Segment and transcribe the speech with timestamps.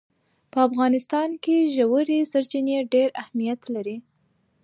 [0.51, 3.97] په افغانستان کې ژورې سرچینې ډېر اهمیت لري.